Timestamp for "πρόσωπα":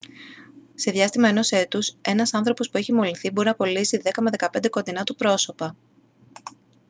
5.15-5.75